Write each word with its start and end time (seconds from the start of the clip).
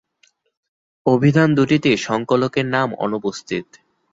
অভিধান 1.05 1.49
দুটিতে 1.55 1.91
সংকলকের 1.97 2.65
নাম 2.65 2.89
অনুপস্থিত। 2.97 3.65